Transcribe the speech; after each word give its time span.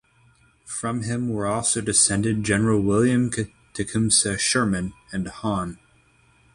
From 0.65 1.03
him 1.03 1.29
were 1.29 1.45
also 1.45 1.79
descended 1.79 2.43
General 2.43 2.81
William 2.81 3.29
Tecumseh 3.73 4.35
Sherman 4.39 4.93
and 5.11 5.27
Hon. 5.27 5.77